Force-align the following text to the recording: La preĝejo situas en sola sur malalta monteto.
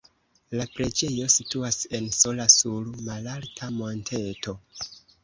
La 0.59 0.63
preĝejo 0.77 1.27
situas 1.33 1.77
en 1.99 2.07
sola 2.19 2.47
sur 2.53 2.87
malalta 3.11 3.71
monteto. 3.77 4.57